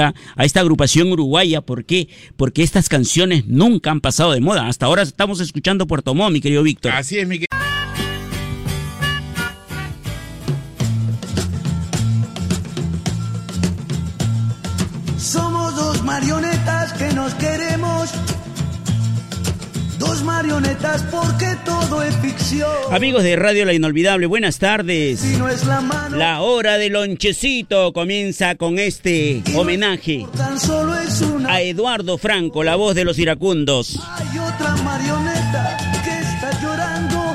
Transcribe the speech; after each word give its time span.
a 0.00 0.44
esta 0.44 0.60
agrupación 0.60 1.12
uruguaya. 1.12 1.60
¿Por 1.60 1.84
qué? 1.84 2.08
Porque 2.36 2.62
estas 2.62 2.88
canciones 2.88 3.46
nunca 3.46 3.90
han 3.90 4.00
pasado 4.00 4.32
de 4.32 4.40
moda. 4.40 4.66
Hasta 4.66 4.86
ahora 4.86 5.02
estamos 5.02 5.40
escuchando 5.40 5.86
Puerto 5.86 6.14
Montt, 6.14 6.32
mi 6.32 6.40
querido 6.40 6.62
Víctor. 6.62 6.92
Así 6.92 7.18
es, 7.18 7.28
mi 7.28 7.34
querido. 7.34 7.61
Marionetas 20.24 21.02
porque 21.10 21.56
todo 21.64 22.02
es 22.02 22.14
ficción. 22.16 22.70
Amigos 22.90 23.22
de 23.22 23.36
Radio 23.36 23.64
La 23.64 23.72
Inolvidable, 23.72 24.26
buenas 24.26 24.58
tardes. 24.58 25.20
Si 25.20 25.36
no 25.36 25.48
es 25.48 25.64
la 25.66 25.80
mano, 25.80 26.16
La 26.16 26.40
hora 26.42 26.78
del 26.78 26.92
lonchecito 26.94 27.92
comienza 27.92 28.54
con 28.56 28.78
este 28.78 29.42
homenaje 29.54 30.26
tan 30.36 30.58
solo 30.60 30.94
es 30.96 31.20
una. 31.20 31.52
a 31.52 31.60
Eduardo 31.62 32.18
Franco, 32.18 32.62
la 32.64 32.76
voz 32.76 32.94
de 32.94 33.04
los 33.04 33.18
iracundos. 33.18 33.98
Hay 34.16 34.38
otra 34.38 34.76
marioneta 34.84 35.76
que 36.04 36.10
está 36.18 36.60
llorando. 36.62 37.34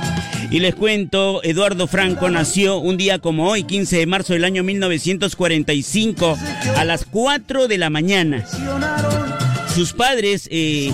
Y 0.50 0.59
les 0.59 0.76
cuento, 0.76 1.42
Eduardo 1.44 1.88
Franco 1.88 2.30
nació 2.30 2.78
un 2.78 2.95
día 2.95 3.20
como 3.20 3.50
hoy, 3.50 3.64
15 3.64 3.98
de 3.98 4.06
marzo 4.06 4.34
del 4.34 4.45
año 4.45 4.64
1945, 4.64 6.38
a 6.78 6.84
las 6.86 7.04
4 7.06 7.67
de 7.67 7.78
la 7.78 7.90
mañana. 7.90 8.45
Sus 9.77 9.94
padres, 9.94 10.49
eh, 10.49 10.91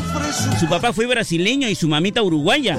su 0.60 0.68
papá 0.68 0.92
fue 0.92 1.06
brasileño 1.06 1.70
y 1.70 1.76
su 1.76 1.88
mamita 1.88 2.22
uruguaya. 2.22 2.78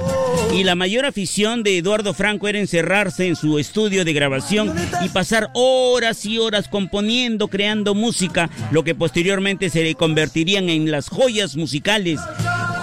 Y 0.55 0.63
la 0.63 0.75
mayor 0.75 1.07
afición 1.07 1.63
de 1.63 1.79
Eduardo 1.79 2.13
Franco 2.13 2.47
era 2.47 2.59
encerrarse 2.59 3.27
en 3.27 3.37
su 3.37 3.59
estudio 3.59 4.05
de 4.05 4.13
grabación 4.13 4.75
y 5.03 5.09
pasar 5.09 5.49
horas 5.55 6.27
y 6.27 6.39
horas 6.39 6.69
componiendo, 6.69 7.49
creando 7.49 7.95
música, 7.95 8.51
lo 8.71 8.85
que 8.85 8.95
posteriormente 8.95 9.71
se 9.71 9.83
le 9.83 9.95
convertirían 9.95 10.69
en 10.69 10.91
las 10.91 11.09
joyas 11.09 11.57
musicales, 11.57 12.21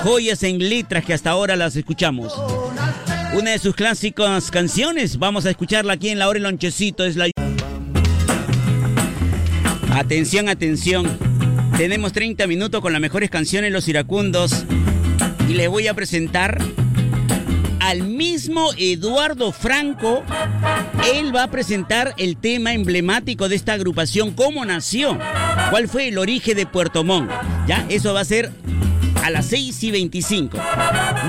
joyas 0.02 0.42
en 0.42 0.58
letras 0.58 1.06
que 1.06 1.14
hasta 1.14 1.30
ahora 1.30 1.56
las 1.56 1.76
escuchamos. 1.76 2.34
Una 3.36 3.52
de 3.52 3.60
sus 3.60 3.76
clásicas 3.76 4.50
canciones, 4.50 5.20
vamos 5.20 5.46
a 5.46 5.52
escucharla 5.52 5.94
aquí 5.94 6.10
en 6.10 6.18
la 6.18 6.28
hora 6.28 6.38
del 6.38 6.44
lonchecito, 6.44 7.06
es 7.06 7.18
la... 7.18 7.30
Atención, 9.94 10.50
atención. 10.50 11.31
Tenemos 11.82 12.14
30 12.14 12.46
minutos 12.46 12.80
con 12.80 12.94
las 12.94 13.02
mejores 13.02 13.32
canciones 13.32 13.72
Los 13.72 13.88
Iracundos 13.88 14.66
y 15.50 15.54
les 15.56 15.68
voy 15.68 15.88
a 15.88 15.96
presentar 15.96 16.62
al 17.80 18.04
mismo 18.04 18.70
Eduardo 18.78 19.52
Franco. 19.52 20.22
Él 21.12 21.36
va 21.36 21.42
a 21.42 21.50
presentar 21.50 22.14
el 22.20 22.38
tema 22.38 22.76
emblemático 22.76 23.50
de 23.50 23.56
esta 23.56 23.74
agrupación, 23.74 24.30
cómo 24.36 24.64
nació, 24.64 25.18
cuál 25.72 25.88
fue 25.88 26.10
el 26.10 26.20
origen 26.20 26.56
de 26.56 26.68
Puerto 26.68 27.04
Montt. 27.04 27.32
Ya, 27.66 27.84
eso 27.90 28.14
va 28.14 28.20
a 28.20 28.26
ser 28.26 28.52
a 29.24 29.30
las 29.30 29.46
6 29.48 29.84
y 29.84 29.92
25. 29.92 30.58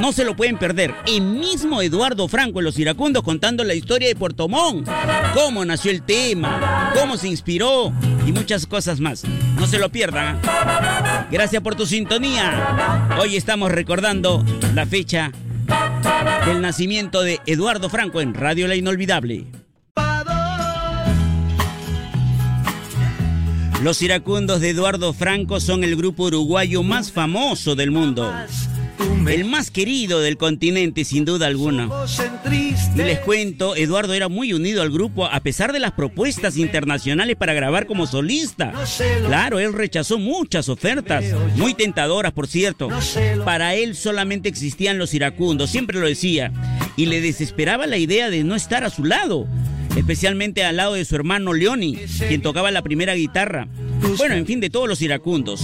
No 0.01 0.13
se 0.13 0.25
lo 0.25 0.35
pueden 0.35 0.59
perder. 0.59 0.95
El 1.07 1.23
mismo 1.23 1.83
Eduardo 1.83 2.29
Franco 2.29 2.61
en 2.61 2.65
Los 2.65 2.79
Iracundos 2.79 3.23
contando 3.23 3.65
la 3.65 3.75
historia 3.75 4.09
de 4.09 4.17
Puerto 4.17 4.49
Montt, 4.49 4.89
cómo 5.35 5.65
nació 5.65 5.91
el 5.91 6.03
tema, 6.03 6.93
cómo 6.95 7.17
se 7.17 7.29
inspiró 7.29 7.93
y 8.27 8.33
muchas 8.33 8.67
cosas 8.67 9.01
más. 9.01 9.25
No 9.57 9.67
se 9.67 9.79
lo 9.79 9.91
pierdan. 9.91 10.41
Gracias 11.31 11.63
por 11.63 11.75
tu 11.75 11.87
sintonía. 11.87 13.09
Hoy 13.21 13.37
estamos 13.37 13.71
recordando 13.71 14.45
la 14.75 14.87
fecha 14.87 15.33
del 16.47 16.61
nacimiento 16.61 17.23
de 17.23 17.41
Eduardo 17.47 17.89
Franco 17.89 18.21
en 18.21 18.35
Radio 18.35 18.69
La 18.69 18.75
Inolvidable. 18.75 19.62
Los 23.83 24.01
iracundos 24.01 24.61
de 24.61 24.71
Eduardo 24.71 25.13
Franco 25.13 25.59
son 25.59 25.83
el 25.83 25.97
grupo 25.97 26.25
uruguayo 26.25 26.85
más 26.85 27.11
famoso 27.11 27.75
del 27.75 27.91
mundo. 27.91 28.33
El 29.29 29.45
más 29.45 29.73
querido 29.73 30.21
del 30.21 30.37
continente, 30.37 31.05
sin 31.05 31.25
duda 31.25 31.49
alguna. 31.49 31.89
Les 32.95 33.19
cuento, 33.21 33.75
Eduardo 33.75 34.15
era 34.15 34.29
muy 34.29 34.53
unido 34.53 34.83
al 34.83 34.91
grupo 34.91 35.27
a 35.27 35.41
pesar 35.41 35.73
de 35.73 35.81
las 35.81 35.93
propuestas 35.93 36.57
internacionales 36.57 37.35
para 37.37 37.55
grabar 37.55 37.87
como 37.87 38.07
solista. 38.07 38.73
Claro, 39.27 39.59
él 39.59 39.73
rechazó 39.73 40.17
muchas 40.19 40.69
ofertas, 40.69 41.25
muy 41.57 41.75
tentadoras, 41.75 42.33
por 42.33 42.47
cierto. 42.47 42.89
Para 43.45 43.75
él 43.75 43.97
solamente 43.97 44.49
existían 44.49 44.97
los 44.99 45.13
iracundos, 45.13 45.71
siempre 45.71 45.99
lo 45.99 46.07
decía. 46.07 46.53
Y 46.97 47.07
le 47.07 47.21
desesperaba 47.21 47.89
la 47.89 47.97
idea 47.97 48.31
de 48.31 48.45
no 48.45 48.55
estar 48.55 48.85
a 48.85 48.91
su 48.91 49.05
lado 49.05 49.49
especialmente 49.97 50.65
al 50.65 50.77
lado 50.77 50.95
de 50.95 51.05
su 51.05 51.15
hermano 51.15 51.53
Leoni, 51.53 51.97
quien 52.29 52.43
tocaba 52.43 52.71
la 52.71 52.83
primera 52.83 53.15
guitarra. 53.15 53.69
Bueno, 54.17 54.35
en 54.35 54.47
fin, 54.47 54.61
de 54.61 54.71
todos 54.71 54.89
los 54.89 55.01
iracundos. 55.03 55.63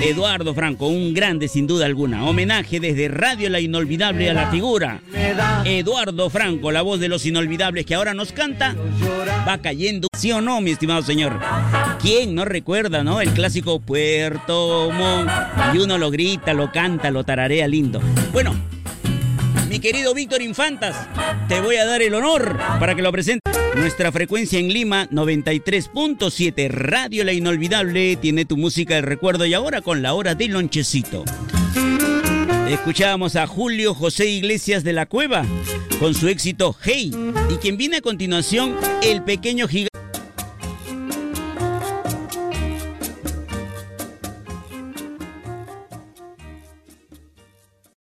Eduardo 0.00 0.54
Franco, 0.54 0.86
un 0.86 1.14
grande 1.14 1.48
sin 1.48 1.66
duda 1.66 1.86
alguna. 1.86 2.24
Homenaje 2.24 2.78
desde 2.78 3.08
Radio 3.08 3.50
La 3.50 3.60
Inolvidable 3.60 4.30
a 4.30 4.34
la 4.34 4.50
figura. 4.50 5.00
Eduardo 5.64 6.30
Franco, 6.30 6.70
la 6.70 6.82
voz 6.82 7.00
de 7.00 7.08
los 7.08 7.26
inolvidables 7.26 7.86
que 7.86 7.94
ahora 7.94 8.14
nos 8.14 8.32
canta, 8.32 8.76
va 9.48 9.58
cayendo. 9.58 10.08
¿Sí 10.16 10.30
o 10.32 10.40
no, 10.40 10.60
mi 10.60 10.70
estimado 10.70 11.02
señor? 11.02 11.38
¿Quién 12.00 12.34
no 12.34 12.44
recuerda, 12.44 13.02
no? 13.02 13.20
El 13.20 13.30
clásico 13.30 13.80
Puerto 13.80 14.90
Montt. 14.92 15.30
Y 15.74 15.78
uno 15.78 15.98
lo 15.98 16.10
grita, 16.10 16.54
lo 16.54 16.70
canta, 16.70 17.10
lo 17.10 17.24
tararea 17.24 17.66
lindo. 17.66 18.00
Bueno, 18.32 18.54
querido 19.84 20.14
Víctor 20.14 20.40
Infantas, 20.40 20.96
te 21.46 21.60
voy 21.60 21.76
a 21.76 21.84
dar 21.84 22.00
el 22.00 22.14
honor 22.14 22.56
para 22.80 22.94
que 22.94 23.02
lo 23.02 23.12
presente. 23.12 23.42
Nuestra 23.76 24.10
frecuencia 24.10 24.58
en 24.58 24.72
Lima, 24.72 25.10
93.7, 25.10 26.70
Radio 26.70 27.22
La 27.22 27.34
Inolvidable, 27.34 28.16
tiene 28.16 28.46
tu 28.46 28.56
música 28.56 28.94
del 28.94 29.02
recuerdo 29.02 29.44
y 29.44 29.52
ahora 29.52 29.82
con 29.82 30.00
la 30.00 30.14
hora 30.14 30.34
del 30.34 30.52
lonchecito. 30.52 31.24
Escuchábamos 32.66 33.36
a 33.36 33.46
Julio 33.46 33.92
José 33.92 34.24
Iglesias 34.24 34.84
de 34.84 34.94
la 34.94 35.04
Cueva 35.04 35.44
con 36.00 36.14
su 36.14 36.28
éxito 36.28 36.74
Hey 36.82 37.14
y 37.50 37.56
quien 37.56 37.76
viene 37.76 37.98
a 37.98 38.00
continuación, 38.00 38.76
el 39.02 39.22
pequeño 39.22 39.68
gigante. 39.68 39.93